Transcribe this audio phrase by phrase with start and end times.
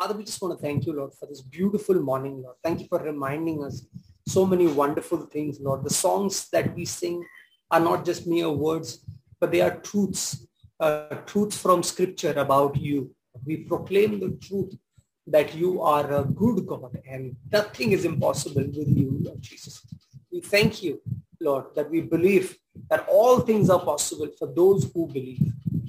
[0.00, 2.56] Father, we just want to thank you, Lord, for this beautiful morning, Lord.
[2.64, 3.84] Thank you for reminding us
[4.26, 5.84] so many wonderful things, Lord.
[5.84, 7.22] The songs that we sing
[7.70, 9.04] are not just mere words,
[9.38, 10.46] but they are truths,
[10.80, 13.14] uh, truths from scripture about you.
[13.44, 14.72] We proclaim the truth
[15.26, 19.82] that you are a good God and nothing is impossible with you, Lord Jesus.
[20.32, 21.02] We thank you,
[21.42, 22.56] Lord, that we believe
[22.88, 25.42] that all things are possible for those who believe.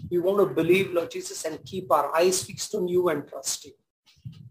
[0.09, 3.63] We want to believe, Lord Jesus, and keep our eyes fixed on you and trust
[3.63, 3.71] you.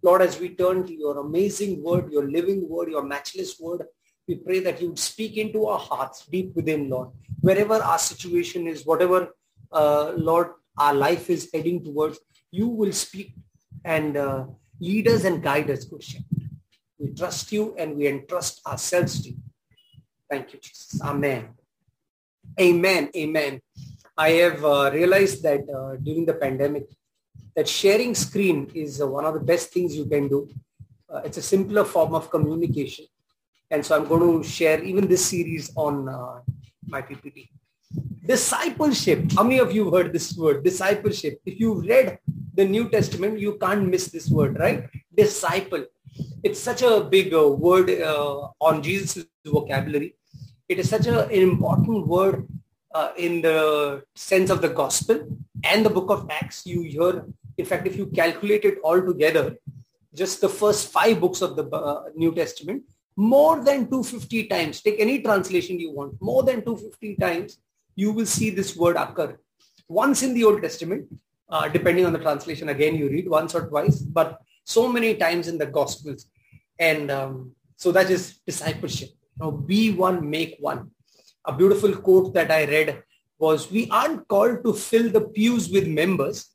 [0.02, 3.82] Lord, as we turn to your amazing word, your living word, your matchless word,
[4.26, 7.10] we pray that you would speak into our hearts deep within, Lord.
[7.40, 9.34] Wherever our situation is, whatever,
[9.72, 12.18] uh, Lord, our life is heading towards,
[12.50, 13.34] you will speak
[13.84, 14.46] and uh,
[14.80, 16.26] lead us and guide us, good shepherd.
[16.98, 19.38] We trust you and we entrust ourselves to you.
[20.30, 21.00] Thank you, Jesus.
[21.02, 21.50] Amen.
[22.60, 23.10] Amen.
[23.16, 23.60] Amen.
[24.16, 26.84] I have uh, realized that uh, during the pandemic,
[27.60, 30.48] that sharing screen is uh, one of the best things you can do.
[31.12, 33.04] Uh, it's a simpler form of communication.
[33.70, 36.40] And so I'm going to share even this series on uh,
[36.86, 37.50] my PPT.
[38.24, 39.32] Discipleship.
[39.36, 40.64] How many of you heard this word?
[40.64, 41.34] Discipleship.
[41.44, 42.18] If you've read
[42.54, 44.88] the New Testament, you can't miss this word, right?
[45.14, 45.84] Disciple.
[46.42, 50.14] It's such a big uh, word uh, on Jesus' vocabulary.
[50.66, 52.48] It is such a, an important word
[52.94, 55.20] uh, in the sense of the gospel
[55.62, 56.64] and the book of Acts.
[56.64, 57.26] You hear
[57.60, 59.56] in fact, if you calculate it all together,
[60.14, 62.82] just the first five books of the uh, New Testament,
[63.16, 67.58] more than 250 times, take any translation you want, more than 250 times,
[67.94, 69.38] you will see this word occur.
[69.88, 71.06] Once in the Old Testament,
[71.48, 75.48] uh, depending on the translation, again, you read once or twice, but so many times
[75.48, 76.26] in the Gospels.
[76.78, 79.10] And um, so that is discipleship.
[79.38, 80.90] Now, be one, make one.
[81.44, 83.02] A beautiful quote that I read
[83.38, 86.50] was, we aren't called to fill the pews with members,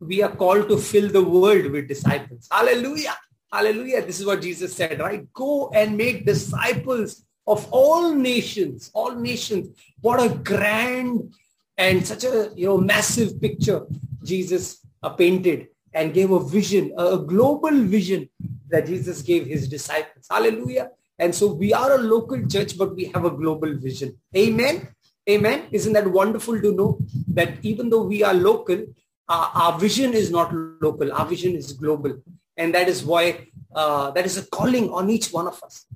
[0.00, 2.48] we are called to fill the world with disciples.
[2.50, 3.16] Hallelujah.
[3.52, 4.04] Hallelujah.
[4.04, 5.32] This is what Jesus said, right?
[5.32, 9.68] Go and make disciples of all nations, all nations.
[10.00, 11.34] What a grand
[11.76, 13.86] and such a, you know, massive picture
[14.24, 18.28] Jesus uh, painted and gave a vision, a global vision
[18.68, 20.26] that Jesus gave his disciples.
[20.28, 20.90] Hallelujah.
[21.18, 24.18] And so we are a local church, but we have a global vision.
[24.36, 24.88] Amen.
[25.30, 25.68] Amen.
[25.70, 26.98] Isn't that wonderful to know
[27.28, 28.84] that even though we are local,
[29.28, 31.12] our, our vision is not local.
[31.12, 32.22] Our vision is global.
[32.56, 35.86] And that is why uh, that is a calling on each one of us.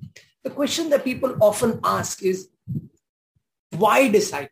[0.43, 2.49] The question that people often ask is,
[3.77, 4.49] why disciple?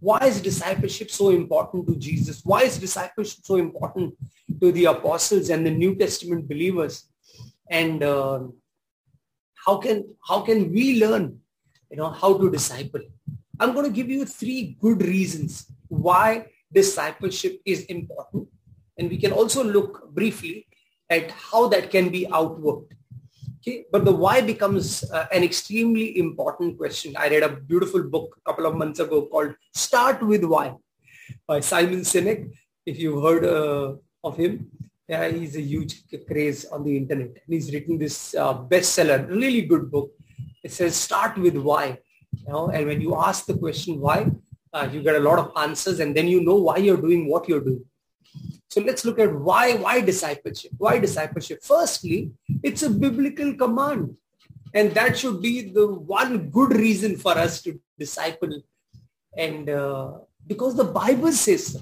[0.00, 2.42] Why is discipleship so important to Jesus?
[2.44, 4.14] Why is discipleship so important
[4.60, 7.08] to the apostles and the New Testament believers?
[7.70, 8.40] And uh,
[9.64, 11.38] how can how can we learn,
[11.90, 13.00] you know, how to disciple?
[13.60, 18.48] I'm going to give you three good reasons why discipleship is important.
[18.98, 20.66] And we can also look briefly
[21.10, 22.92] at how that can be outworked.
[23.58, 27.14] Okay, but the why becomes uh, an extremely important question.
[27.16, 30.74] I read a beautiful book a couple of months ago called Start with Why
[31.46, 32.50] by Simon Sinek.
[32.84, 33.94] If you've heard uh,
[34.24, 34.66] of him,
[35.06, 37.28] yeah, he's a huge craze on the internet.
[37.28, 40.10] And he's written this uh, bestseller, really good book.
[40.64, 41.98] It says start with why.
[42.32, 44.30] You know, and when you ask the question why,
[44.72, 47.48] uh, you get a lot of answers and then you know why you're doing what
[47.48, 47.84] you're doing.
[48.70, 50.72] So let's look at why, why discipleship?
[50.78, 51.60] Why discipleship?
[51.62, 52.30] Firstly,
[52.62, 54.16] it's a biblical command.
[54.74, 58.62] And that should be the one good reason for us to disciple.
[59.36, 60.12] And uh,
[60.46, 61.80] because the Bible says so.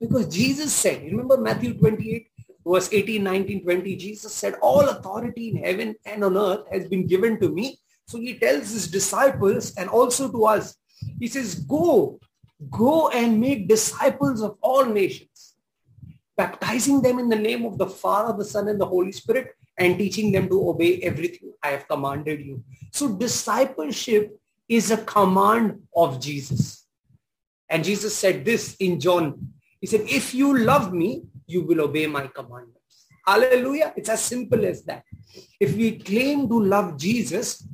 [0.00, 2.26] Because Jesus said, remember Matthew 28,
[2.66, 7.06] verse 18, 19, 20, Jesus said, all authority in heaven and on earth has been
[7.06, 7.78] given to me.
[8.06, 10.76] So he tells his disciples and also to us,
[11.20, 12.18] he says, go,
[12.70, 15.54] go and make disciples of all nations,
[16.36, 19.98] baptizing them in the name of the Father, the Son, and the Holy Spirit, and
[19.98, 22.62] teaching them to obey everything I have commanded you.
[22.92, 24.38] So discipleship
[24.68, 26.86] is a command of Jesus.
[27.68, 29.52] And Jesus said this in John.
[29.80, 33.06] He said, if you love me, you will obey my commandments.
[33.26, 33.92] Hallelujah.
[33.96, 35.02] It's as simple as that.
[35.58, 37.66] If we claim to love Jesus,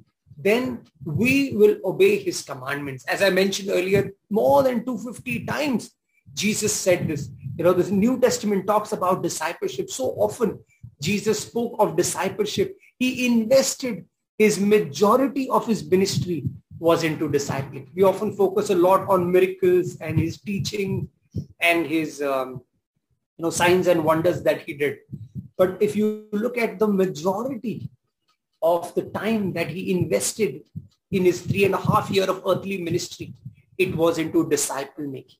[0.43, 3.05] then we will obey his commandments.
[3.05, 5.91] As I mentioned earlier, more than 250 times
[6.35, 7.29] Jesus said this.
[7.57, 10.59] You know, the New Testament talks about discipleship so often.
[11.01, 12.77] Jesus spoke of discipleship.
[12.99, 14.05] He invested
[14.39, 16.45] his majority of his ministry
[16.79, 17.89] was into discipling.
[17.95, 21.09] We often focus a lot on miracles and his teaching
[21.61, 22.63] and his um,
[23.37, 24.99] you know signs and wonders that he did.
[25.59, 27.91] But if you look at the majority
[28.63, 30.63] of the time that he invested
[31.11, 33.33] in his three and a half year of earthly ministry,
[33.79, 35.39] it was into disciple making.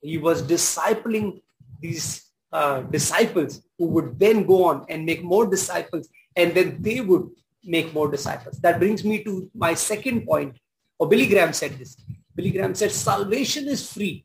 [0.00, 1.42] He was discipling
[1.80, 7.00] these uh, disciples who would then go on and make more disciples and then they
[7.00, 7.28] would
[7.64, 8.58] make more disciples.
[8.60, 10.56] That brings me to my second point.
[10.98, 11.96] Or oh, Billy Graham said this.
[12.34, 14.24] Billy Graham said, salvation is free,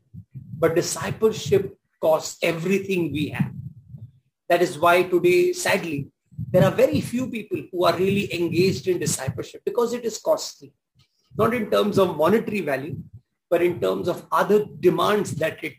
[0.57, 3.51] but discipleship costs everything we have.
[4.49, 6.07] That is why today, sadly,
[6.51, 10.73] there are very few people who are really engaged in discipleship because it is costly.
[11.37, 12.97] Not in terms of monetary value,
[13.49, 15.75] but in terms of other demands that it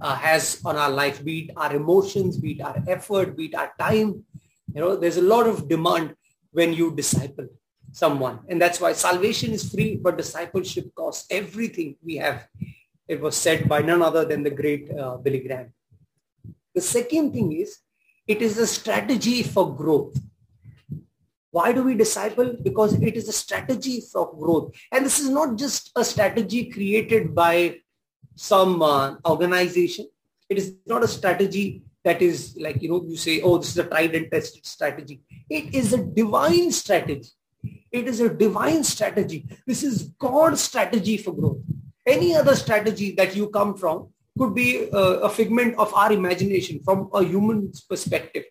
[0.00, 3.54] uh, has on our life, be it our emotions, be it our effort, be it
[3.54, 4.24] our time.
[4.72, 6.14] You know, there's a lot of demand
[6.52, 7.48] when you disciple
[7.92, 8.40] someone.
[8.48, 12.46] And that's why salvation is free, but discipleship costs everything we have.
[13.06, 15.72] It was said by none other than the great uh, Billy Graham.
[16.74, 17.78] The second thing is,
[18.26, 20.18] it is a strategy for growth.
[21.50, 22.56] Why do we disciple?
[22.62, 24.74] Because it is a strategy for growth.
[24.90, 27.76] And this is not just a strategy created by
[28.34, 30.08] some uh, organization.
[30.48, 33.78] It is not a strategy that is like, you know, you say, oh, this is
[33.78, 35.22] a tried and tested strategy.
[35.48, 37.28] It is a divine strategy.
[37.90, 39.46] It is a divine strategy.
[39.66, 41.58] This is God's strategy for growth.
[42.04, 47.08] Any other strategy that you come from could be a, figment of our imagination from
[47.12, 48.44] a human's perspective.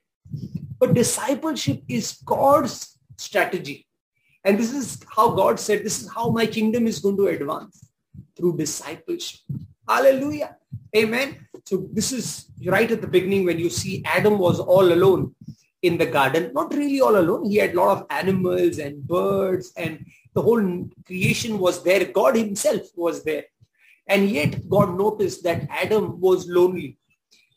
[0.79, 3.87] But discipleship is God's strategy.
[4.43, 7.89] And this is how God said, this is how my kingdom is going to advance
[8.35, 9.39] through discipleship.
[9.87, 10.57] Hallelujah.
[10.95, 11.47] Amen.
[11.65, 15.35] So this is right at the beginning when you see Adam was all alone
[15.81, 16.51] in the garden.
[16.53, 17.45] Not really all alone.
[17.49, 22.05] He had a lot of animals and birds and the whole creation was there.
[22.05, 23.45] God himself was there.
[24.07, 26.97] And yet God noticed that Adam was lonely.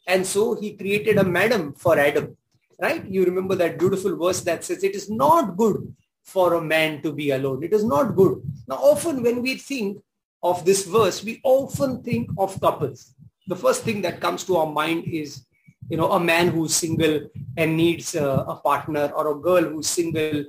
[0.06, 2.36] And so he created a madam for Adam.
[2.80, 3.04] Right?
[3.06, 5.94] You remember that beautiful verse that says it is not good
[6.24, 7.62] for a man to be alone.
[7.62, 8.42] It is not good.
[8.68, 10.02] Now often when we think
[10.42, 13.14] of this verse, we often think of couples.
[13.48, 15.46] The first thing that comes to our mind is,
[15.88, 19.86] you know, a man who's single and needs a, a partner or a girl who's
[19.86, 20.44] single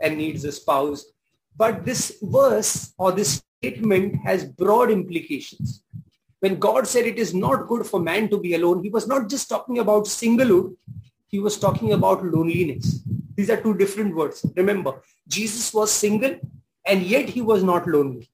[0.00, 1.06] and needs a spouse.
[1.56, 5.82] But this verse or this statement has broad implications.
[6.40, 9.28] When God said it is not good for man to be alone, he was not
[9.28, 10.76] just talking about singlehood,
[11.28, 13.00] he was talking about loneliness.
[13.36, 14.44] These are two different words.
[14.56, 16.36] Remember, Jesus was single
[16.86, 18.30] and yet he was not lonely.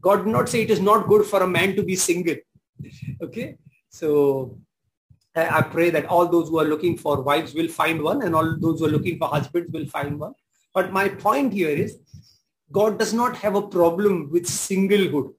[0.00, 2.36] God did not say it is not good for a man to be single.
[3.22, 3.56] Okay.
[3.90, 4.58] So
[5.34, 8.56] I pray that all those who are looking for wives will find one and all
[8.58, 10.34] those who are looking for husbands will find one.
[10.72, 11.98] But my point here is
[12.72, 15.34] God does not have a problem with singlehood.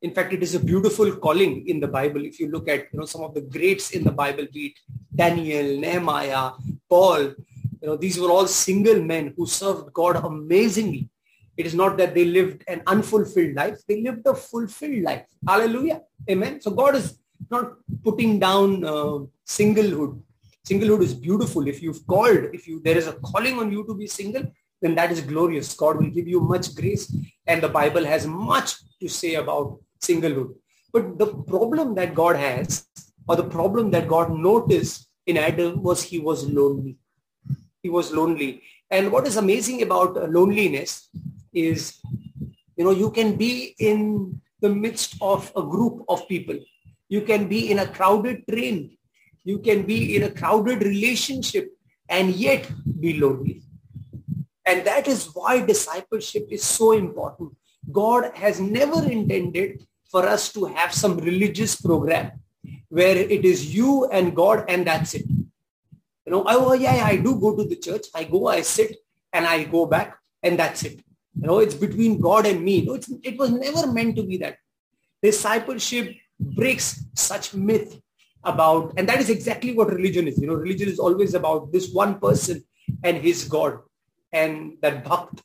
[0.00, 2.24] In fact, it is a beautiful calling in the Bible.
[2.24, 4.72] If you look at you know some of the greats in the Bible, be it
[5.14, 6.52] Daniel, Nehemiah,
[6.88, 7.20] Paul,
[7.80, 11.08] you know these were all single men who served God amazingly.
[11.56, 15.24] It is not that they lived an unfulfilled life; they lived a fulfilled life.
[15.46, 16.60] Hallelujah, Amen.
[16.60, 17.18] So God is
[17.50, 20.20] not putting down uh, singlehood.
[20.66, 21.66] Singlehood is beautiful.
[21.66, 24.44] If you've called, if you there is a calling on you to be single,
[24.82, 25.74] then that is glorious.
[25.74, 27.14] God will give you much grace
[27.46, 30.54] and the Bible has much to say about singlehood.
[30.92, 32.86] But the problem that God has
[33.28, 36.98] or the problem that God noticed in Adam was he was lonely.
[37.82, 38.62] He was lonely.
[38.90, 41.08] And what is amazing about uh, loneliness
[41.52, 41.98] is,
[42.76, 46.58] you know, you can be in the midst of a group of people.
[47.08, 48.96] You can be in a crowded train.
[49.44, 51.72] You can be in a crowded relationship
[52.08, 52.70] and yet
[53.00, 53.62] be lonely.
[54.64, 57.56] And that is why discipleship is so important.
[57.90, 62.32] God has never intended for us to have some religious program
[62.88, 65.26] where it is you and God and that's it.
[65.28, 68.06] You know, oh, oh yeah, I do go to the church.
[68.14, 68.96] I go, I sit
[69.32, 71.02] and I go back and that's it.
[71.34, 72.82] You know, it's between God and me.
[72.82, 74.58] No, it was never meant to be that.
[75.22, 78.00] Discipleship breaks such myth
[78.44, 80.38] about, and that is exactly what religion is.
[80.38, 82.64] You know, religion is always about this one person
[83.02, 83.78] and his God
[84.32, 85.40] and that bhakt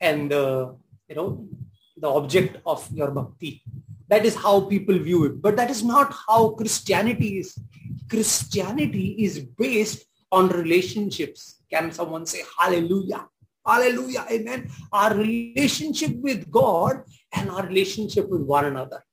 [0.00, 0.76] and the,
[1.08, 1.48] you know,
[1.96, 3.62] the object of your bhakti.
[4.08, 5.42] That is how people view it.
[5.42, 7.58] But that is not how Christianity is.
[8.08, 11.62] Christianity is based on relationships.
[11.70, 13.26] Can someone say hallelujah?
[13.64, 14.26] Hallelujah.
[14.30, 14.70] Amen.
[14.92, 19.04] Our relationship with God and our relationship with one another.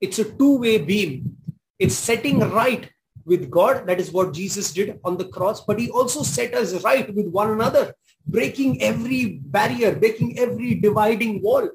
[0.00, 1.36] It's a two-way beam.
[1.78, 2.88] It's setting right
[3.24, 3.86] with God.
[3.86, 5.64] That is what Jesus did on the cross.
[5.64, 7.94] But he also set us right with one another
[8.28, 11.68] breaking every barrier, breaking every dividing wall.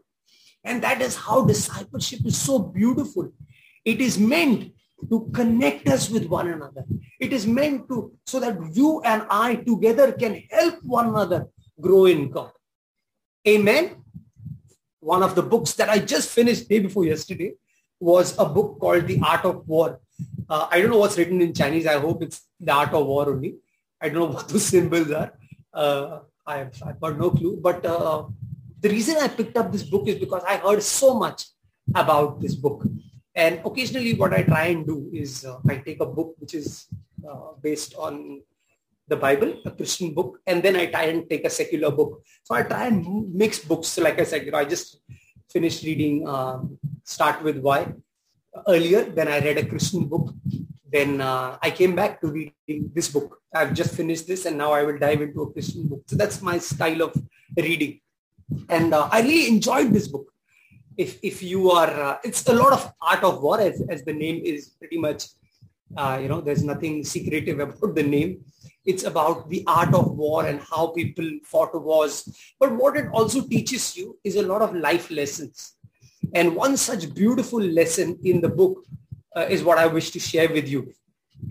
[0.63, 3.33] And that is how discipleship is so beautiful.
[3.83, 4.72] It is meant
[5.10, 6.86] to connect us with one another.
[7.19, 11.48] It is meant to, so that you and I together can help one another
[11.81, 12.51] grow in God.
[13.48, 14.03] Amen.
[15.00, 17.55] One of the books that I just finished day before yesterday
[18.00, 20.00] was a book called The Art of War
[20.50, 21.88] Uh, I don't know what's written in Chinese.
[21.88, 23.55] I hope it's the art of war only.
[24.01, 25.31] I don't know what those symbols are.
[25.74, 27.59] Uh, I have, I've got no clue.
[27.62, 28.25] But uh,
[28.79, 31.45] the reason I picked up this book is because I heard so much
[31.95, 32.85] about this book.
[33.35, 36.88] And occasionally what I try and do is uh, I take a book which is
[37.27, 38.41] uh, based on
[39.07, 42.23] the Bible, a Christian book, and then I try and take a secular book.
[42.43, 43.88] So I try and mix books.
[43.88, 45.00] So like I said, you know, I just
[45.51, 47.93] finished reading um, Start With Why
[48.67, 49.03] earlier.
[49.03, 50.33] Then I read a Christian book.
[50.93, 53.39] Then uh, I came back to reading this book.
[53.53, 56.03] I've just finished this and now I will dive into a Christian book.
[56.05, 57.19] So that's my style of
[57.57, 58.00] reading.
[58.69, 60.31] And uh, I really enjoyed this book.
[60.95, 64.13] If, if you are, uh, it's a lot of art of war as, as the
[64.13, 65.25] name is pretty much,
[65.97, 68.45] uh, you know, there's nothing secretive about the name.
[68.85, 72.29] It's about the art of war and how people fought wars.
[72.59, 75.75] But what it also teaches you is a lot of life lessons.
[76.35, 78.85] And one such beautiful lesson in the book
[79.36, 80.94] uh, is what I wish to share with you.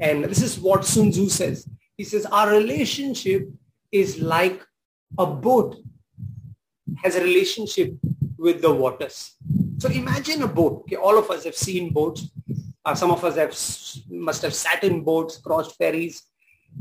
[0.01, 1.69] And this is what Sun Tzu says.
[1.97, 3.49] He says, our relationship
[3.91, 4.65] is like
[5.19, 5.77] a boat
[7.03, 7.95] has a relationship
[8.39, 9.37] with the waters.
[9.79, 10.83] So imagine a boat.
[10.83, 12.31] Okay, all of us have seen boats.
[12.85, 13.55] Uh, some of us have
[14.11, 16.23] must have sat in boats, crossed ferries,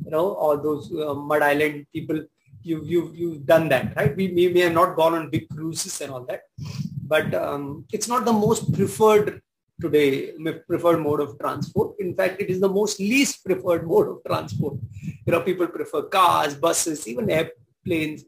[0.04, 2.24] you know, all those uh, Madh Island people.
[2.64, 4.16] You've, you've, you've done that, right?
[4.16, 6.42] We may, may have not gone on big cruises and all that,
[7.08, 9.42] but um, it's not the most preferred
[9.82, 10.34] today
[10.68, 11.96] preferred mode of transport.
[12.00, 14.76] In fact, it is the most least preferred mode of transport.
[15.26, 18.24] You know, people prefer cars, buses, even airplanes,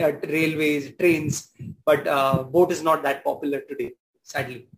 [0.00, 1.50] uh, railways, trains,
[1.84, 4.68] but uh, boat is not that popular today, sadly.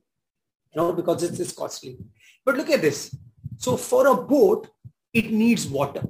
[0.72, 1.98] You know, because it's, it's costly.
[2.44, 3.14] But look at this.
[3.58, 4.68] So for a boat,
[5.12, 6.02] it needs water.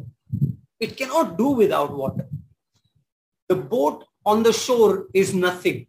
[0.79, 2.27] It cannot do without water.
[3.49, 5.87] The boat on the shore is nothing.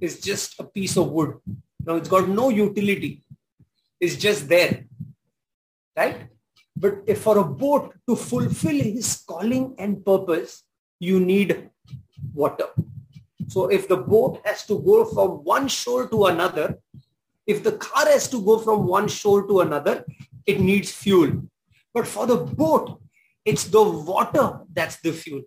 [0.00, 1.36] It's just a piece of wood.
[1.86, 3.23] Now it's got no utility.
[4.04, 4.84] It's just there.
[5.96, 6.28] Right?
[6.76, 10.64] But if for a boat to fulfill his calling and purpose,
[11.00, 11.70] you need
[12.34, 12.68] water.
[13.48, 16.78] So if the boat has to go from one shore to another,
[17.46, 20.04] if the car has to go from one shore to another,
[20.44, 21.42] it needs fuel.
[21.94, 23.00] But for the boat,
[23.44, 25.42] it's the water that's the fuel.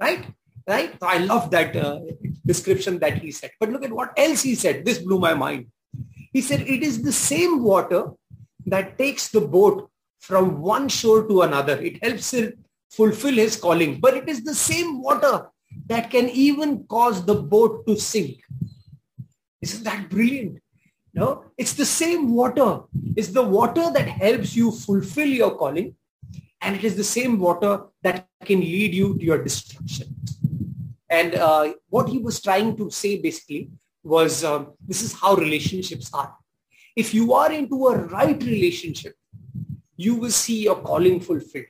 [0.00, 0.26] Right?
[0.68, 0.92] Right?
[1.00, 2.00] So I love that uh,
[2.46, 3.50] description that he said.
[3.58, 4.84] But look at what else he said.
[4.84, 5.66] This blew my mind.
[6.34, 8.10] He said it is the same water
[8.66, 9.88] that takes the boat
[10.18, 11.80] from one shore to another.
[11.80, 14.00] It helps him fulfill his calling.
[14.00, 15.46] But it is the same water
[15.86, 18.42] that can even cause the boat to sink.
[19.62, 20.60] Isn't that brilliant?
[21.14, 22.80] No, it's the same water.
[23.16, 25.94] It's the water that helps you fulfill your calling.
[26.60, 30.08] And it is the same water that can lead you to your destruction.
[31.08, 33.70] And uh, what he was trying to say basically
[34.04, 36.36] was um, this is how relationships are.
[36.94, 39.14] If you are into a right relationship,
[39.96, 41.66] you will see your calling fulfilled.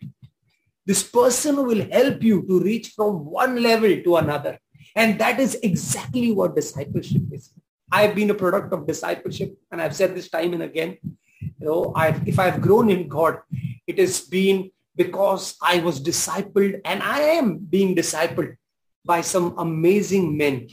[0.85, 4.59] This person will help you to reach from one level to another.
[4.95, 7.51] And that is exactly what discipleship is.
[7.91, 10.99] I've been a product of discipleship and I've said this time and again,
[11.41, 13.39] you know, I've, if I've grown in God,
[13.87, 18.57] it has been because I was discipled and I am being discipled
[19.05, 20.69] by some amazing men.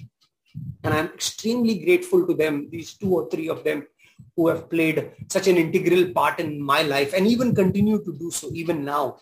[0.84, 3.88] And I'm extremely grateful to them, these two or three of them
[4.36, 8.32] who have played such an integral part in my life and even continue to do
[8.32, 9.18] so even now.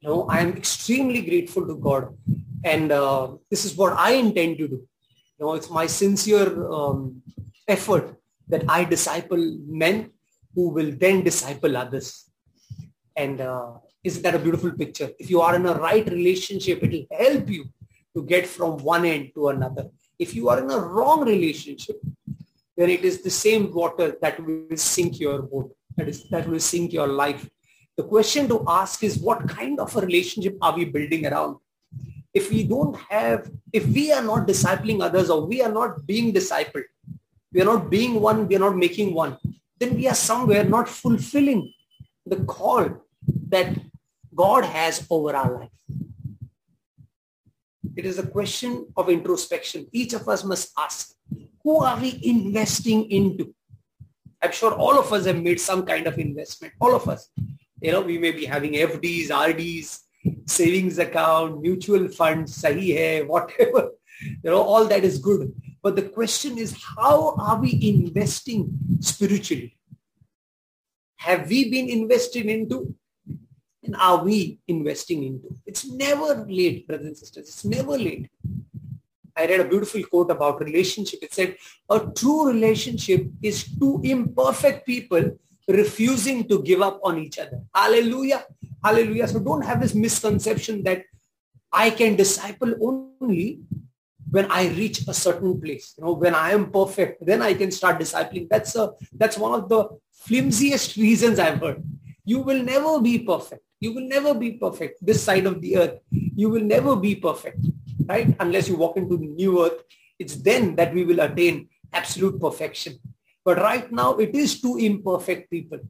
[0.00, 2.16] You know, I am extremely grateful to God.
[2.64, 4.88] And uh, this is what I intend to do.
[5.38, 7.22] You know, it's my sincere um,
[7.68, 8.16] effort
[8.48, 10.10] that I disciple men
[10.54, 12.30] who will then disciple others.
[13.16, 15.10] And uh, isn't that a beautiful picture?
[15.18, 17.64] If you are in a right relationship, it will help you
[18.14, 19.86] to get from one end to another.
[20.18, 22.00] If you are in a wrong relationship,
[22.76, 25.74] then it is the same water that will sink your boat.
[25.96, 27.48] That is, that will sink your life.
[27.96, 31.58] The question to ask is what kind of a relationship are we building around?
[32.32, 36.32] If we don't have, if we are not discipling others or we are not being
[36.32, 36.84] discipled,
[37.52, 39.38] we are not being one, we are not making one,
[39.78, 41.72] then we are somewhere not fulfilling
[42.26, 43.04] the call
[43.48, 43.76] that
[44.34, 45.70] God has over our life.
[47.96, 49.86] It is a question of introspection.
[49.92, 51.14] Each of us must ask,
[51.62, 53.54] who are we investing into?
[54.42, 56.74] I'm sure all of us have made some kind of investment.
[56.80, 57.30] All of us
[57.84, 60.00] you know, we may be having FDs, RDs,
[60.46, 63.90] savings account, mutual funds, sahi hai, whatever.
[64.22, 65.52] You know, all that is good.
[65.82, 68.70] But the question is, how are we investing
[69.00, 69.76] spiritually?
[71.16, 72.94] Have we been invested into?
[73.84, 75.54] And are we investing into?
[75.66, 77.48] It's never late, brothers and sisters.
[77.48, 78.30] It's never late.
[79.36, 81.22] I read a beautiful quote about relationship.
[81.22, 81.56] It said,
[81.90, 85.38] a true relationship is two imperfect people
[85.68, 87.60] refusing to give up on each other.
[87.74, 88.44] Hallelujah.
[88.82, 89.28] Hallelujah.
[89.28, 91.04] So don't have this misconception that
[91.72, 93.60] I can disciple only
[94.30, 95.94] when I reach a certain place.
[95.98, 98.48] You know, when I am perfect, then I can start discipling.
[98.48, 101.82] That's a that's one of the flimsiest reasons I've heard.
[102.24, 103.62] You will never be perfect.
[103.84, 105.04] You will never be perfect.
[105.04, 107.60] This side of the earth, you will never be perfect,
[108.06, 108.34] right?
[108.40, 109.84] Unless you walk into the new earth.
[110.18, 112.94] It's then that we will attain absolute perfection.
[113.44, 115.80] But right now, it is two imperfect people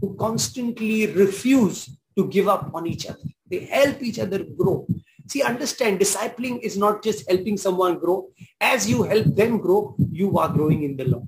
[0.00, 3.26] who constantly refuse to give up on each other.
[3.50, 4.86] They help each other grow.
[5.26, 8.30] See, understand, discipling is not just helping someone grow.
[8.60, 11.26] As you help them grow, you are growing in the Lord.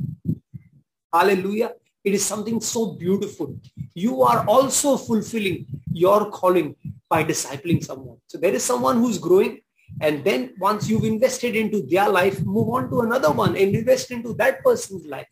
[1.13, 1.73] Hallelujah.
[2.09, 3.55] It is something so beautiful.
[3.93, 6.75] You are also fulfilling your calling
[7.07, 8.17] by discipling someone.
[8.29, 9.61] So there is someone who's growing
[10.01, 14.11] and then once you've invested into their life, move on to another one and invest
[14.11, 15.29] into that person's life.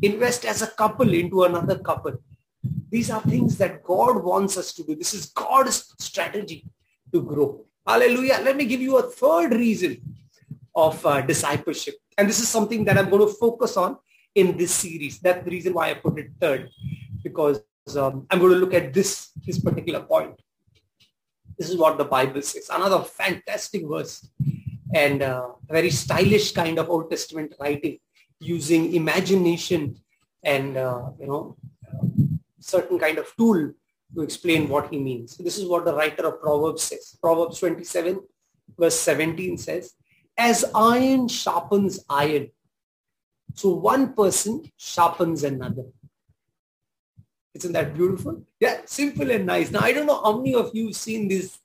[0.00, 2.14] Invest as a couple into another couple.
[2.88, 4.96] These are things that God wants us to do.
[4.96, 6.64] This is God's strategy
[7.12, 7.66] to grow.
[7.86, 8.40] Hallelujah.
[8.42, 10.00] Let me give you a third reason
[10.74, 11.96] of uh, discipleship.
[12.16, 13.98] And this is something that I'm going to focus on
[14.38, 15.18] in this series.
[15.18, 16.70] That's the reason why I put it third,
[17.22, 17.60] because
[17.96, 20.40] um, I'm going to look at this, this particular point.
[21.58, 22.70] This is what the Bible says.
[22.72, 24.28] Another fantastic verse
[24.94, 27.98] and uh, very stylish kind of Old Testament writing
[28.40, 29.96] using imagination
[30.44, 31.56] and, uh, you know,
[32.60, 33.72] certain kind of tool
[34.14, 35.36] to explain what he means.
[35.36, 37.18] This is what the writer of Proverbs says.
[37.20, 38.20] Proverbs 27
[38.78, 39.94] verse 17 says,
[40.36, 42.48] as iron sharpens iron,
[43.54, 45.84] so one person sharpens another.
[47.54, 48.42] Isn't that beautiful?
[48.60, 49.70] Yeah, simple and nice.
[49.70, 51.58] Now, I don't know how many of you have seen this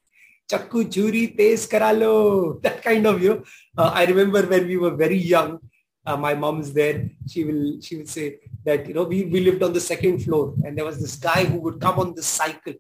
[0.50, 3.44] chakku churi tez karalo, that kind of, you know.
[3.78, 5.60] Uh, I remember when we were very young,
[6.06, 7.10] uh, my mom's there.
[7.28, 10.56] She will, she would say that, you know, we, we lived on the second floor
[10.64, 12.74] and there was this guy who would come on the cycle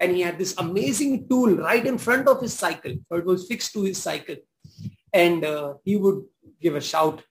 [0.00, 2.94] and he had this amazing tool right in front of his cycle.
[3.08, 4.36] So it was fixed to his cycle.
[5.12, 6.24] And uh, he would
[6.60, 7.22] give a shout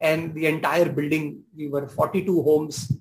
[0.00, 2.92] and the entire building, we were 42 homes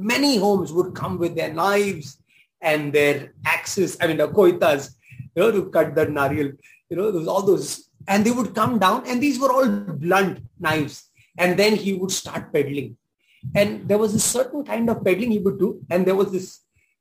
[0.00, 2.18] many homes would come with their knives
[2.60, 4.94] and their axes, I mean, the koitas,
[5.34, 6.56] you know, to cut the nariyal,
[6.88, 7.88] you know, those, all those.
[8.08, 11.08] And they would come down and these were all blunt knives.
[11.38, 12.96] And then he would start peddling.
[13.54, 15.80] And there was a certain kind of peddling he would do.
[15.90, 16.60] And there was this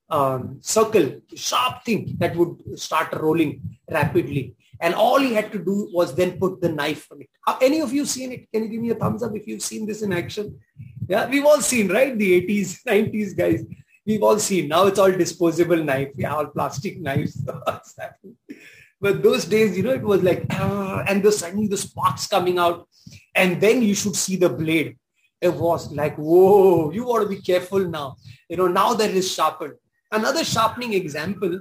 [0.10, 4.56] um, circle, sharp thing that would start rolling rapidly.
[4.80, 7.29] And all he had to do was then put the knife on it.
[7.48, 8.52] Have any of you seen it?
[8.52, 10.60] Can you give me a thumbs up if you've seen this in action?
[11.08, 12.18] Yeah, we've all seen, right?
[12.18, 13.64] The 80s, 90s guys.
[14.06, 14.68] We've all seen.
[14.68, 16.10] Now it's all disposable knife.
[16.16, 17.42] Yeah, all plastic knives.
[19.02, 22.60] but those days, you know, it was like, uh, and the suddenly the sparks coming
[22.60, 22.88] out.
[23.36, 24.98] And then you should see the blade.
[25.42, 28.18] It was like, whoa, you want to be careful now.
[28.50, 29.74] You know, now that is sharpened.
[30.12, 31.60] Another sharpening example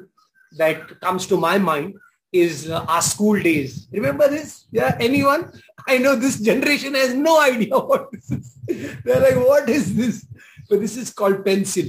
[0.57, 1.95] that comes to my mind
[2.33, 3.89] is uh, our school days.
[3.93, 4.67] Remember this?
[4.71, 5.53] Yeah, anyone?
[5.89, 8.59] I know this generation has no idea what this is.
[9.05, 10.27] They're like, what is this?
[10.69, 11.87] But this is called pencil.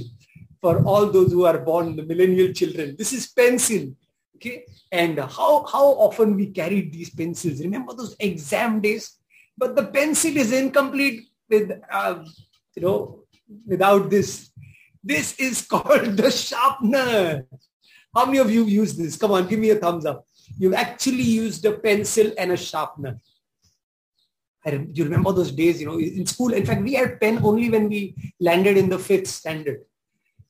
[0.62, 3.94] For all those who are born, the millennial children, this is pencil.
[4.36, 4.64] Okay.
[4.90, 7.60] And how, how often we carried these pencils.
[7.60, 9.18] Remember those exam days?
[9.56, 12.24] But the pencil is incomplete with, uh,
[12.74, 13.24] you know,
[13.66, 14.50] without this.
[15.04, 17.44] This is called the sharpener.
[18.14, 19.16] How many of you use this?
[19.16, 20.26] Come on, give me a thumbs up.
[20.58, 23.20] You've actually used a pencil and a sharpener.
[24.64, 26.52] I, do you remember those days, you know, in school?
[26.52, 29.84] In fact, we had pen only when we landed in the fifth standard.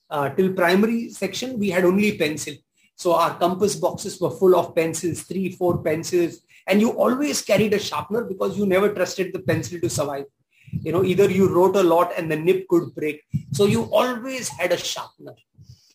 [0.09, 2.55] Uh, till primary section, we had only pencil.
[2.97, 6.41] So our compass boxes were full of pencils, three, four pencils.
[6.67, 10.25] And you always carried a sharpener because you never trusted the pencil to survive.
[10.73, 13.23] You know, either you wrote a lot and the nib could break.
[13.53, 15.35] So you always had a sharpener.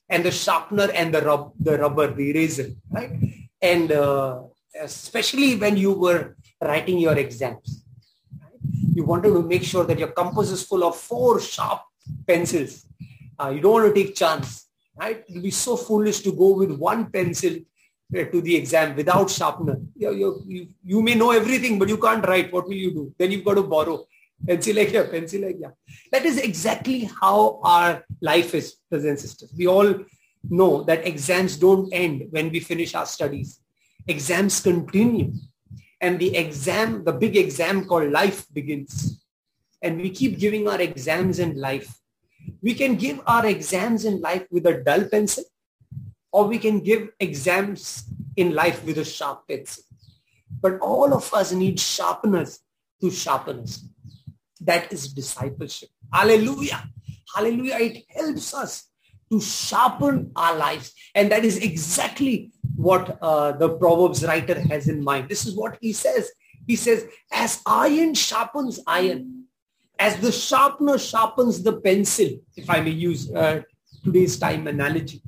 [0.10, 3.12] And the sharpener and the, rub, the rubber, the eraser, right?
[3.62, 4.43] And uh,
[4.80, 7.85] especially when you were writing your exams
[8.94, 11.82] you wanted to make sure that your compass is full of four sharp
[12.28, 12.86] pencils.
[13.40, 15.24] Uh, you don't want to take chance, right?
[15.30, 17.56] Will be so foolish to go with one pencil
[18.16, 19.78] uh, to the exam without sharpener.
[19.96, 22.54] You, you, you, you may know everything, but you can't write.
[22.54, 23.14] What will you do?
[23.18, 24.06] Then you've got to borrow.
[24.46, 25.72] Pencil like yeah, pencil like yeah.
[26.12, 29.54] That is exactly how our life is, brothers and sisters.
[29.58, 29.96] We all
[30.50, 33.60] know that exams don't end when we finish our studies.
[34.08, 35.34] Exams continue
[36.01, 39.23] and the exam, the big exam called life begins.
[39.81, 41.99] And we keep giving our exams in life.
[42.62, 45.43] We can give our exams in life with a dull pencil
[46.31, 48.05] or we can give exams
[48.36, 49.84] in life with a sharp pencil.
[50.62, 52.60] But all of us need sharpeners
[53.01, 53.86] to sharpen us.
[54.60, 55.89] That is discipleship.
[56.12, 56.89] Hallelujah.
[57.34, 57.77] Hallelujah.
[57.79, 58.89] It helps us
[59.31, 60.93] to sharpen our lives.
[61.13, 65.30] And that is exactly what uh, the Proverbs writer has in mind.
[65.30, 66.32] This is what he says.
[66.68, 69.46] He says, as iron sharpens iron,
[69.98, 73.62] as the sharpener sharpens the pencil, if I may use uh,
[74.04, 75.22] today's time analogy,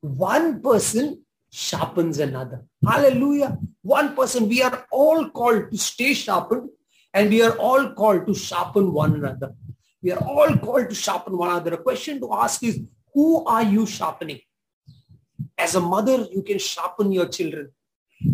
[0.00, 2.64] one person sharpens another.
[2.86, 3.58] Hallelujah.
[3.82, 6.70] One person, we are all called to stay sharpened
[7.14, 9.54] and we are all called to sharpen one another.
[10.02, 11.74] We are all called to sharpen one another.
[11.74, 12.80] A question to ask is,
[13.14, 14.40] who are you sharpening?
[15.60, 17.70] As a mother, you can sharpen your children.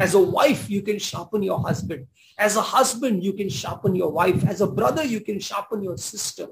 [0.01, 2.07] As a wife, you can sharpen your husband.
[2.39, 4.45] As a husband, you can sharpen your wife.
[4.47, 6.47] As a brother, you can sharpen your sister.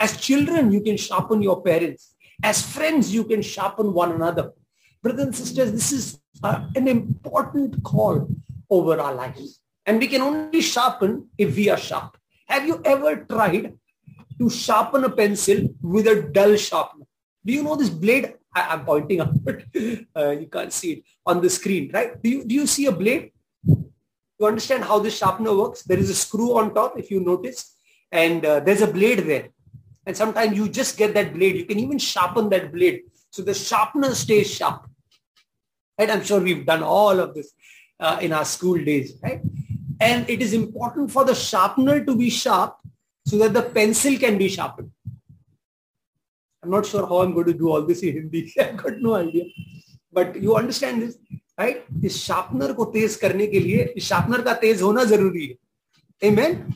[0.00, 2.16] As children, you can sharpen your parents.
[2.42, 4.52] As friends, you can sharpen one another.
[5.02, 8.28] Brothers and sisters, this is uh, an important call
[8.70, 9.60] over our lives.
[9.86, 12.16] And we can only sharpen if we are sharp.
[12.46, 13.78] Have you ever tried
[14.38, 17.06] to sharpen a pencil with a dull sharpener?
[17.44, 18.34] Do you know this blade?
[18.54, 19.62] I, am pointing up, but
[20.16, 22.20] uh, you can't see it on the screen, right?
[22.22, 23.32] Do you, do you see a blade?
[23.66, 25.82] You understand how this sharpener works?
[25.82, 27.76] There is a screw on top, if you notice,
[28.10, 29.48] and uh, there's a blade there.
[30.04, 31.56] And sometimes you just get that blade.
[31.56, 33.02] You can even sharpen that blade.
[33.30, 34.88] So the sharpener stays sharp.
[35.98, 36.10] Right?
[36.10, 37.52] I'm sure we've done all of this
[38.00, 39.40] uh, in our school days, right?
[40.00, 42.76] And it is important for the sharpener to be sharp
[43.24, 44.90] so that the pencil can be sharpened.
[46.63, 48.53] I'm not sure how I'm going to do all this in Hindi.
[48.59, 49.45] I've got no idea.
[50.11, 51.17] But you understand this,
[51.57, 51.83] right?
[52.03, 55.57] इस sharpener को तेज करने के लिए इस sharpener का तेज होना जरूरी है.
[56.23, 56.73] Amen.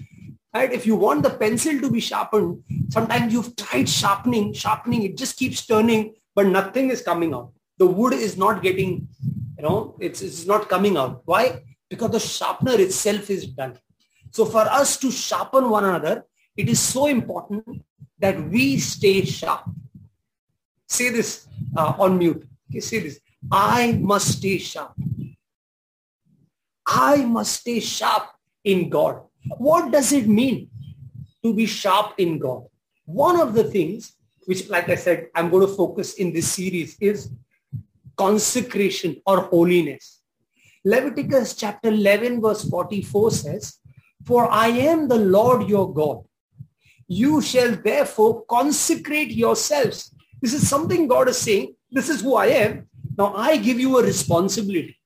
[0.54, 0.72] Right?
[0.72, 5.38] If you want the pencil to be sharpened, sometimes you've tried sharpening, sharpening, it just
[5.38, 7.52] keeps turning, but nothing is coming out.
[7.78, 9.08] The wood is not getting,
[9.58, 11.22] you know, it's, it's not coming out.
[11.26, 11.64] Why?
[11.90, 13.78] Because the sharpener itself is done.
[14.32, 17.84] So for us to sharpen one another, it is so important
[18.19, 19.65] that we stay sharp.
[20.89, 22.47] Say this uh, on mute.
[22.71, 23.21] Okay, say this.
[23.51, 24.95] I must stay sharp.
[26.87, 28.31] I must stay sharp
[28.65, 29.23] in God.
[29.59, 30.71] What does it mean
[31.43, 32.65] to be sharp in God?
[33.05, 36.97] One of the things which, like I said, I'm going to focus in this series
[37.01, 37.31] is
[38.17, 40.23] consecration or holiness.
[40.85, 43.79] Leviticus chapter 11 verse 44 says,
[44.25, 46.25] For I am the Lord your God.
[47.09, 50.15] You shall therefore consecrate yourselves.
[50.43, 51.75] This is something God is saying.
[51.91, 52.89] This is who I am.
[53.17, 54.99] Now I give you a responsibility.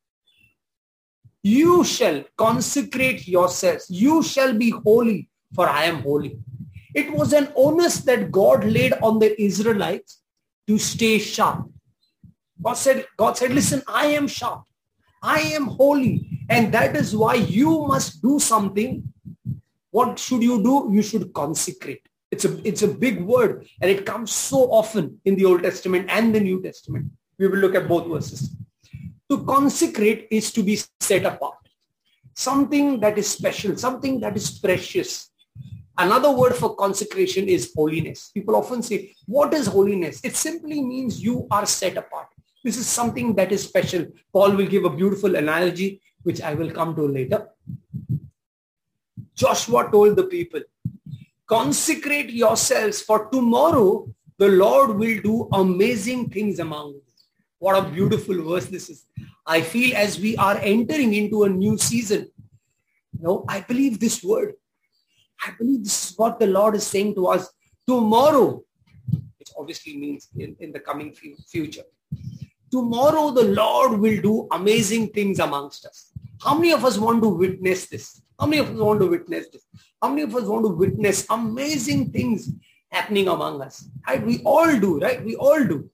[1.42, 3.86] You shall consecrate yourselves.
[3.88, 6.38] You shall be holy, for I am holy.
[6.94, 10.22] It was an onus that God laid on the Israelites
[10.66, 11.70] to stay sharp.
[12.62, 14.64] God said, God said, listen, I am sharp.
[15.22, 16.28] I am holy.
[16.48, 19.12] And that is why you must do something.
[19.90, 20.88] What should you do?
[20.92, 22.02] You should consecrate.
[22.30, 26.06] It's a, it's a big word and it comes so often in the Old Testament
[26.08, 27.06] and the New Testament.
[27.38, 28.54] We will look at both verses.
[29.30, 31.58] To consecrate is to be set apart.
[32.34, 35.30] Something that is special, something that is precious.
[35.98, 38.30] Another word for consecration is holiness.
[38.32, 40.20] People often say, what is holiness?
[40.22, 42.28] It simply means you are set apart.
[42.64, 44.06] This is something that is special.
[44.32, 47.48] Paul will give a beautiful analogy, which I will come to later.
[49.40, 50.60] Joshua told the people,
[51.46, 54.06] consecrate yourselves for tomorrow
[54.38, 57.02] the Lord will do amazing things among you.
[57.58, 59.06] What a beautiful verse this is.
[59.46, 62.30] I feel as we are entering into a new season,
[63.22, 64.54] know, I believe this word.
[65.46, 67.48] I believe this is what the Lord is saying to us
[67.86, 68.62] tomorrow,
[69.38, 71.84] which obviously means in, in the coming future.
[72.70, 76.12] Tomorrow the Lord will do amazing things amongst us.
[76.42, 78.22] How many of us want to witness this?
[78.40, 79.66] How many of us want to witness this?
[80.00, 82.50] How many of us want to witness amazing things
[82.90, 83.86] happening among us?
[84.08, 84.24] Right?
[84.24, 85.22] We all do, right?
[85.22, 85.90] We all do.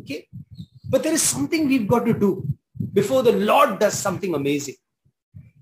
[0.00, 0.28] Okay.
[0.90, 2.46] But there is something we've got to do
[2.92, 4.74] before the Lord does something amazing.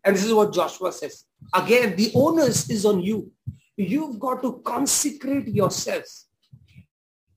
[0.03, 1.25] And this is what Joshua says.
[1.55, 3.31] Again, the onus is on you.
[3.77, 6.27] You've got to consecrate yourselves.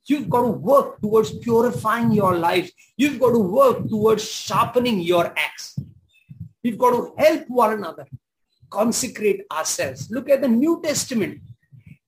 [0.05, 2.71] You've got to work towards purifying your lives.
[2.95, 5.77] You've got to work towards sharpening your axe.
[6.63, 8.05] You've got to help one another,
[8.69, 10.09] consecrate ourselves.
[10.11, 11.41] Look at the New Testament,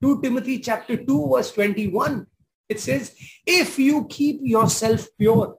[0.02, 2.26] 2 Timothy chapter 2, verse 21.
[2.68, 5.58] It says, if you keep yourself pure,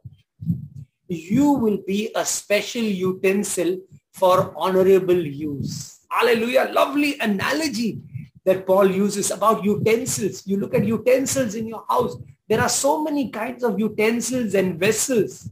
[1.09, 3.79] you will be a special utensil
[4.13, 6.01] for honorable use.
[6.09, 6.71] Hallelujah.
[6.73, 8.01] Lovely analogy
[8.45, 10.47] that Paul uses about utensils.
[10.47, 12.17] You look at utensils in your house.
[12.49, 15.49] There are so many kinds of utensils and vessels,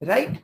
[0.00, 0.42] right?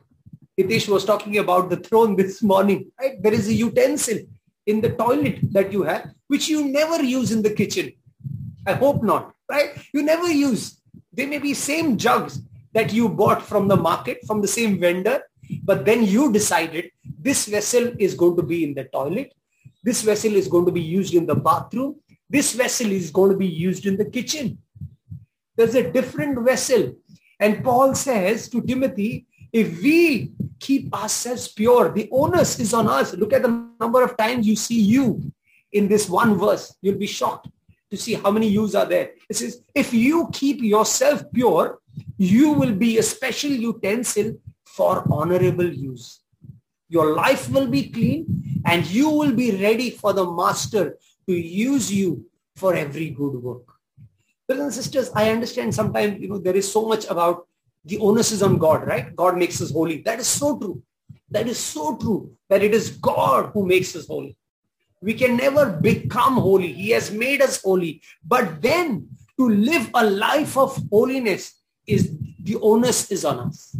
[0.59, 3.21] Hitesh was talking about the throne this morning, right?
[3.21, 4.19] There is a utensil
[4.67, 7.91] in the toilet that you have, which you never use in the kitchen.
[8.65, 9.33] I hope not.
[9.49, 9.71] right?
[9.93, 10.81] You never use.
[11.13, 12.39] They may be same jugs
[12.73, 15.21] that you bought from the market, from the same vendor,
[15.63, 19.33] but then you decided this vessel is going to be in the toilet.
[19.83, 21.95] This vessel is going to be used in the bathroom.
[22.29, 24.59] This vessel is going to be used in the kitchen.
[25.57, 26.93] There's a different vessel.
[27.39, 33.13] And Paul says to Timothy, if we keep ourselves pure, the onus is on us.
[33.15, 35.33] Look at the number of times you see you
[35.71, 36.75] in this one verse.
[36.81, 37.49] You'll be shocked
[37.89, 39.11] to see how many yous are there.
[39.29, 41.79] It says, if you keep yourself pure,
[42.17, 46.21] you will be a special utensil for honorable use.
[46.87, 50.97] Your life will be clean and you will be ready for the master
[51.27, 53.63] to use you for every good work.
[54.47, 57.47] Brothers and sisters, I understand sometimes, you know, there is so much about
[57.85, 59.15] the onus is on God, right?
[59.15, 60.01] God makes us holy.
[60.01, 60.81] That is so true.
[61.29, 64.37] That is so true that it is God who makes us holy.
[65.01, 66.73] We can never become holy.
[66.73, 68.01] He has made us holy.
[68.23, 72.11] But then to live a life of holiness is
[72.43, 73.75] the onus is on us.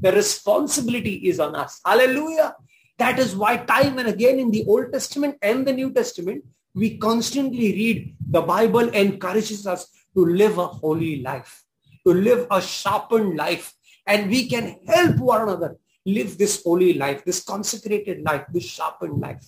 [0.00, 1.80] The responsibility is on us.
[1.84, 2.54] Hallelujah.
[2.98, 6.44] That is why time and again in the Old Testament and the New Testament,
[6.74, 11.64] we constantly read the Bible encourages us to live a holy life,
[12.06, 13.74] to live a sharpened life.
[14.06, 19.20] And we can help one another live this holy life, this consecrated life, this sharpened
[19.20, 19.44] life.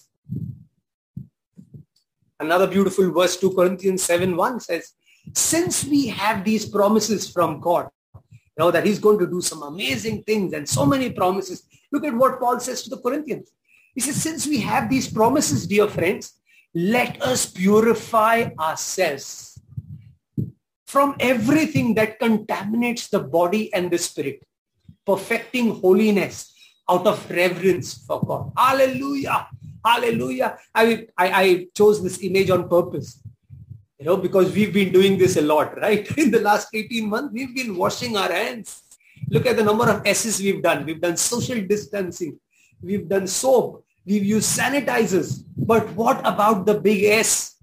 [2.41, 4.93] Another beautiful verse, 2 Corinthians 7 1 says,
[5.35, 9.63] since we have these promises from God, you know, that he's going to do some
[9.63, 11.63] amazing things and so many promises.
[11.93, 13.53] Look at what Paul says to the Corinthians.
[13.95, 16.41] He says, since we have these promises, dear friends,
[16.75, 19.58] let us purify ourselves
[20.89, 24.41] from everything that contaminates the body and the spirit,
[25.05, 26.53] perfecting holiness
[26.89, 28.53] out of reverence for God.
[28.57, 29.49] Hallelujah.
[29.85, 30.59] Hallelujah.
[30.75, 33.21] I, I, I chose this image on purpose
[33.99, 36.07] you know, because we've been doing this a lot, right?
[36.17, 38.83] In the last 18 months, we've been washing our hands.
[39.29, 40.87] Look at the number of S's we've done.
[40.87, 42.39] We've done social distancing.
[42.81, 43.85] We've done soap.
[44.07, 45.43] We've used sanitizers.
[45.57, 47.57] But what about the big S?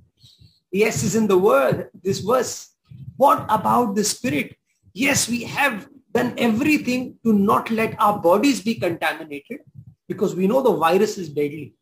[0.71, 2.74] The S is in the word, this verse.
[3.17, 4.56] What about the spirit?
[4.93, 9.60] Yes, we have done everything to not let our bodies be contaminated
[10.08, 11.73] because we know the virus is deadly.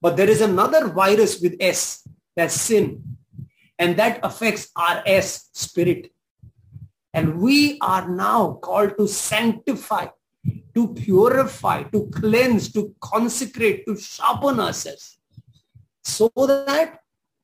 [0.00, 3.16] But there is another virus with S, that's sin
[3.78, 6.12] and that affects our S spirit.
[7.12, 10.08] And we are now called to sanctify,
[10.74, 15.18] to purify, to cleanse, to consecrate, to sharpen ourselves
[16.04, 17.00] so that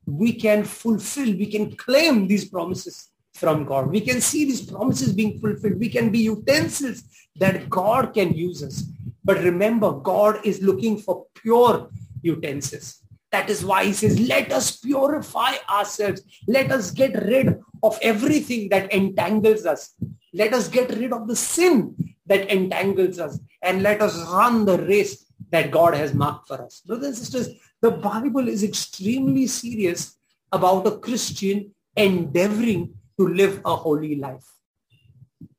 [0.07, 3.90] we can fulfill, we can claim these promises from God.
[3.90, 5.78] We can see these promises being fulfilled.
[5.78, 7.04] We can be utensils
[7.36, 8.84] that God can use us.
[9.24, 11.90] But remember, God is looking for pure
[12.22, 12.98] utensils.
[13.30, 16.22] That is why he says, let us purify ourselves.
[16.46, 19.94] Let us get rid of everything that entangles us.
[20.34, 21.94] Let us get rid of the sin
[22.26, 23.38] that entangles us.
[23.62, 26.82] And let us run the race that God has marked for us.
[26.86, 27.48] Brothers and sisters,
[27.80, 30.16] the Bible is extremely serious
[30.52, 34.46] about a Christian endeavoring to live a holy life.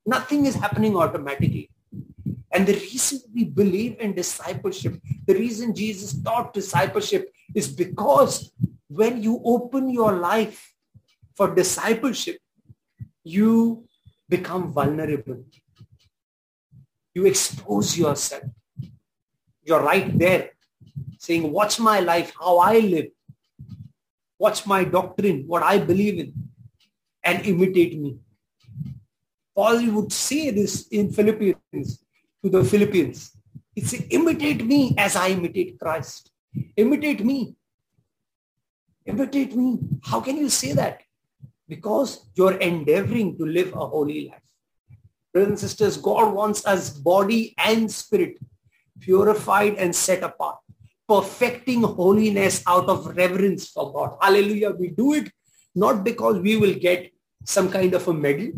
[0.06, 1.70] Nothing is happening automatically.
[2.52, 8.52] And the reason we believe in discipleship, the reason Jesus taught discipleship is because
[8.88, 10.74] when you open your life
[11.36, 12.38] for discipleship,
[13.24, 13.86] you
[14.30, 15.44] become vulnerable.
[17.16, 18.44] You expose yourself.
[19.64, 20.52] You're right there
[21.18, 23.08] saying, watch my life, how I live.
[24.38, 26.34] Watch my doctrine, what I believe in,
[27.24, 28.18] and imitate me.
[29.56, 32.04] Paul would say this in Philippians
[32.44, 33.32] to the Philippians.
[33.76, 36.32] He imitate me as I imitate Christ.
[36.76, 37.56] Imitate me.
[39.06, 39.80] Imitate me.
[40.04, 41.02] How can you say that?
[41.68, 44.42] Because you're endeavoring to live a holy life.
[45.34, 48.38] Brothers and sisters, God wants us body and spirit
[49.00, 50.58] purified and set apart,
[51.08, 54.18] perfecting holiness out of reverence for God.
[54.22, 54.72] Hallelujah.
[54.72, 55.32] We do it
[55.76, 57.12] not because we will get
[57.44, 58.52] some kind of a medal,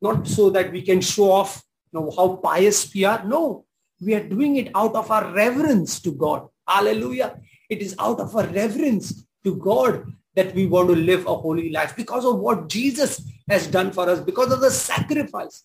[0.00, 3.24] not so that we can show off you know, how pious we are.
[3.24, 3.64] No,
[4.00, 6.48] we are doing it out of our reverence to God.
[6.66, 7.40] Hallelujah.
[7.68, 11.70] It is out of our reverence to God that we want to live a holy
[11.70, 15.62] life because of what Jesus has done for us, because of the sacrifice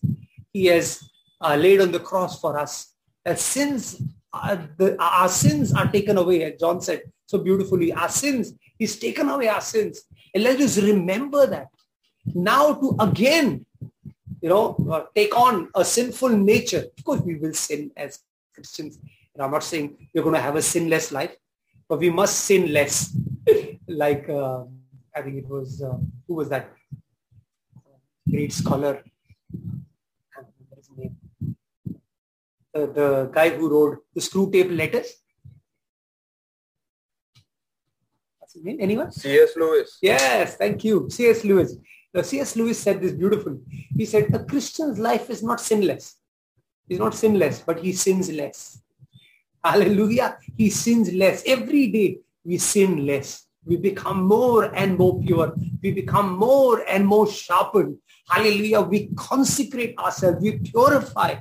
[0.52, 1.02] he has
[1.40, 2.94] uh, laid on the cross for us.
[3.24, 4.00] That sins,
[4.32, 7.92] uh, the, our sins are taken away, as John said so beautifully.
[7.92, 10.02] Our sins, he's taken away our sins.
[10.34, 11.68] And let us remember that.
[12.26, 13.66] Now to again,
[14.40, 16.84] you know, uh, take on a sinful nature.
[16.96, 18.20] Of course, we will sin as
[18.54, 18.98] Christians.
[19.34, 21.36] And I'm not saying we're going to have a sinless life,
[21.88, 23.16] but we must sin less.
[23.88, 24.64] like, uh,
[25.14, 26.70] I think it was, uh, who was that?
[28.32, 29.02] great scholar.
[32.74, 35.12] Uh, the guy who wrote the Screwtape Letters.
[38.38, 38.78] What's his name?
[38.80, 39.12] Anyone?
[39.12, 39.50] C.S.
[39.56, 39.98] Lewis.
[40.00, 41.08] Yes, thank you.
[41.10, 41.44] C.S.
[41.44, 41.76] Lewis.
[42.14, 42.56] Now, C.S.
[42.56, 43.58] Lewis said this beautifully.
[43.96, 46.16] He said, a Christian's life is not sinless.
[46.88, 48.82] He's not sinless, but he sins less.
[49.64, 50.38] Hallelujah.
[50.56, 51.42] He sins less.
[51.46, 53.46] Every day we sin less.
[53.64, 55.54] We become more and more pure.
[55.82, 57.98] We become more and more sharpened.
[58.28, 58.80] Hallelujah.
[58.80, 60.42] We consecrate ourselves.
[60.42, 61.36] We purify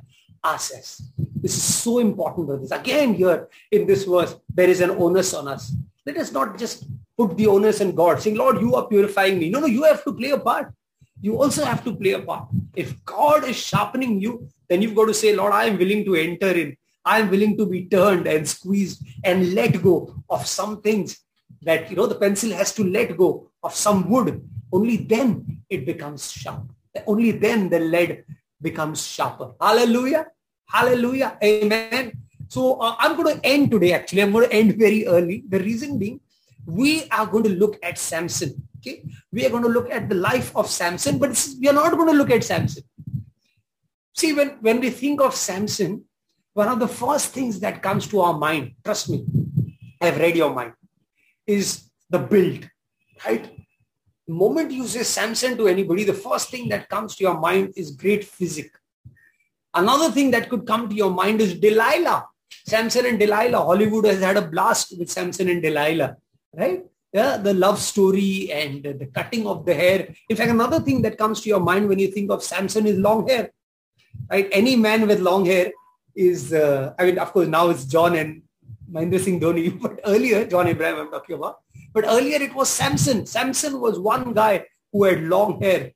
[0.45, 1.01] ourselves.
[1.17, 2.71] This is so important, brothers.
[2.71, 5.73] Again, here in this verse, there is an onus on us.
[6.05, 6.86] Let us not just
[7.21, 9.49] put the onus on God, saying, Lord, you are purifying me.
[9.49, 10.73] No, no, you have to play a part.
[11.21, 12.47] You also have to play a part.
[12.75, 16.15] If God is sharpening you, then you've got to say, Lord, I am willing to
[16.15, 16.77] enter in.
[17.05, 21.19] I am willing to be turned and squeezed and let go of some things
[21.62, 24.41] that, you know, the pencil has to let go of some wood.
[24.71, 26.63] Only then it becomes sharp.
[27.05, 28.23] Only then the lead
[28.62, 29.51] becomes sharper.
[29.60, 30.27] Hallelujah.
[30.67, 31.38] Hallelujah.
[31.43, 32.13] Amen.
[32.47, 33.93] So uh, I'm going to end today.
[33.93, 35.43] Actually, I'm going to end very early.
[35.47, 36.19] The reason being,
[36.65, 38.67] we are going to look at Samson.
[38.78, 39.04] Okay.
[39.32, 42.08] We are going to look at the life of Samson, but we are not going
[42.08, 42.84] to look at Samson.
[44.15, 46.06] See, when, when we think of Samson,
[46.54, 49.24] one of the first things that comes to our mind, trust me,
[50.02, 50.74] I've read your mind,
[51.47, 52.69] is the build,
[53.26, 53.50] right?
[54.28, 57.74] The moment you say Samson to anybody, the first thing that comes to your mind
[57.76, 58.71] is great physique.
[59.74, 62.26] Another thing that could come to your mind is Delilah.
[62.65, 63.60] Samson and Delilah.
[63.60, 66.17] Hollywood has had a blast with Samson and Delilah,
[66.53, 66.85] right?
[67.13, 70.13] Yeah, the love story and the cutting of the hair.
[70.29, 72.97] In fact, another thing that comes to your mind when you think of Samson is
[72.97, 73.51] long hair,
[74.29, 74.47] right?
[74.51, 75.71] Any man with long hair
[76.15, 78.43] is, uh, I mean, of course, now it's John and
[78.89, 81.59] Mahendra Singh Dhoni, but earlier, John Abraham I'm talking about,
[81.93, 83.25] but earlier it was Samson.
[83.25, 85.91] Samson was one guy who had long hair.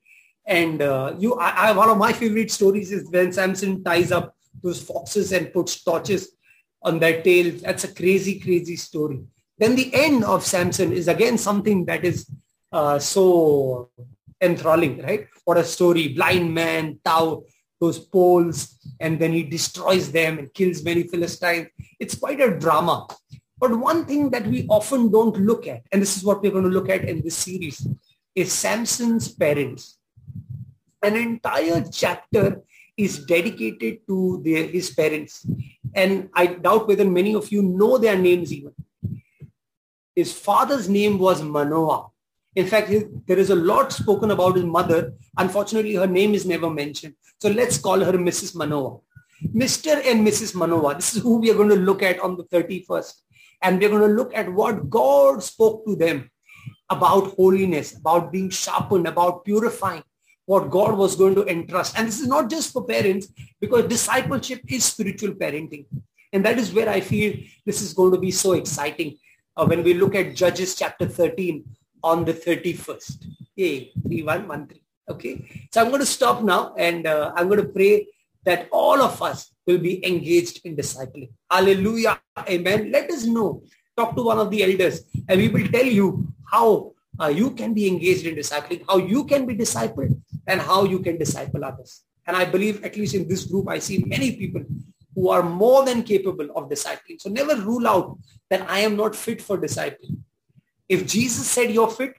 [0.46, 4.36] And uh, you, I, I, one of my favorite stories is when Samson ties up
[4.62, 6.30] those foxes and puts torches
[6.82, 7.62] on their tails.
[7.62, 9.24] That's a crazy, crazy story.
[9.58, 12.28] Then the end of Samson is again something that is
[12.72, 13.90] uh, so
[14.40, 15.26] enthralling, right?
[15.44, 16.08] What a story.
[16.08, 17.44] Blind man, Tau,
[17.80, 21.68] those poles, and then he destroys them and kills many Philistines.
[21.98, 23.06] It's quite a drama.
[23.58, 26.64] But one thing that we often don't look at, and this is what we're going
[26.64, 27.86] to look at in this series,
[28.34, 29.98] is Samson's parents.
[31.02, 32.62] An entire chapter
[32.96, 35.46] is dedicated to their, his parents.
[35.94, 38.74] And I doubt whether many of you know their names even.
[40.16, 42.08] His father's name was Manoah.
[42.54, 42.90] In fact,
[43.26, 45.12] there is a lot spoken about his mother.
[45.36, 47.14] Unfortunately, her name is never mentioned.
[47.38, 48.56] So let's call her Mrs.
[48.56, 49.00] Manoah.
[49.54, 50.02] Mr.
[50.06, 50.54] and Mrs.
[50.54, 50.94] Manoah.
[50.94, 53.12] This is who we are going to look at on the 31st.
[53.60, 56.30] And we're going to look at what God spoke to them
[56.88, 60.04] about holiness, about being sharpened, about purifying,
[60.46, 61.98] what God was going to entrust.
[61.98, 63.28] And this is not just for parents
[63.60, 65.84] because discipleship is spiritual parenting.
[66.32, 69.18] And that is where I feel this is going to be so exciting
[69.56, 71.64] uh, when we look at Judges chapter 13
[72.02, 73.26] on the 31st.
[73.56, 74.80] Yay, 3113.
[75.08, 75.68] Okay.
[75.72, 78.08] So I'm going to stop now and uh, I'm going to pray
[78.44, 81.30] that all of us will be engaged in discipling.
[81.50, 82.20] Hallelujah.
[82.48, 82.92] Amen.
[82.92, 83.62] Let us know.
[83.96, 87.72] Talk to one of the elders and we will tell you how uh, you can
[87.72, 92.02] be engaged in discipling, how you can be discipled and how you can disciple others.
[92.26, 94.64] And I believe at least in this group, I see many people
[95.16, 97.18] who are more than capable of discipling.
[97.18, 98.18] So never rule out
[98.50, 100.18] that I am not fit for discipling.
[100.88, 102.14] If Jesus said you're fit,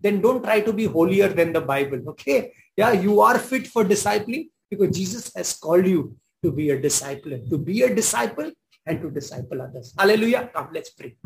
[0.00, 2.00] then don't try to be holier than the Bible.
[2.10, 2.52] Okay.
[2.76, 7.38] Yeah, you are fit for discipling because Jesus has called you to be a disciple,
[7.50, 8.52] to be a disciple
[8.86, 9.92] and to disciple others.
[9.98, 10.48] Hallelujah.
[10.54, 11.16] Come, let's pray.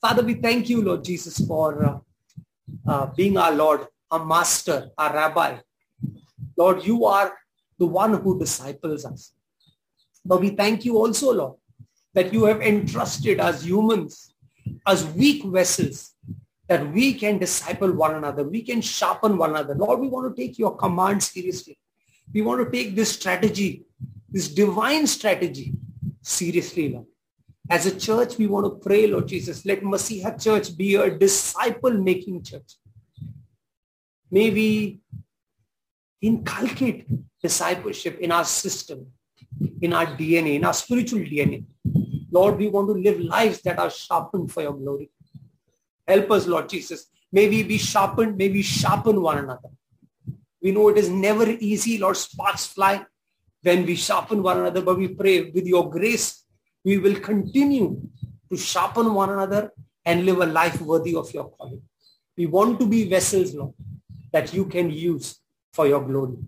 [0.00, 1.98] Father, we thank you, Lord Jesus, for uh,
[2.86, 5.58] uh, being our Lord, our master, our rabbi.
[6.56, 7.32] Lord, you are
[7.78, 9.32] the one who disciples us.
[10.24, 11.56] But we thank you also, Lord,
[12.14, 14.34] that you have entrusted us humans,
[14.86, 16.14] as weak vessels,
[16.68, 18.44] that we can disciple one another.
[18.44, 19.74] We can sharpen one another.
[19.74, 21.78] Lord, we want to take your command seriously.
[22.32, 23.84] We want to take this strategy,
[24.28, 25.72] this divine strategy
[26.22, 27.06] seriously, Lord.
[27.68, 32.42] As a church, we want to pray, Lord Jesus, let Masiha Church be a disciple-making
[32.42, 32.76] church.
[34.30, 35.00] May we
[36.20, 37.06] inculcate
[37.42, 39.06] discipleship in our system,
[39.80, 41.64] in our DNA, in our spiritual DNA.
[42.30, 45.10] Lord, we want to live lives that are sharpened for your glory.
[46.06, 47.06] Help us, Lord Jesus.
[47.32, 48.36] May we be sharpened.
[48.36, 49.70] May we sharpen one another.
[50.62, 51.98] We know it is never easy.
[51.98, 53.04] Lord, sparks fly
[53.62, 56.44] when we sharpen one another, but we pray with your grace,
[56.84, 58.00] we will continue
[58.50, 59.72] to sharpen one another
[60.04, 61.82] and live a life worthy of your calling.
[62.36, 63.74] We want to be vessels, Lord,
[64.32, 65.40] that you can use
[65.72, 66.38] for your glory.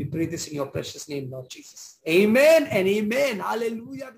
[0.00, 1.98] We pray this in your precious name, Lord Jesus.
[2.08, 3.40] Amen and amen.
[3.40, 4.12] Hallelujah.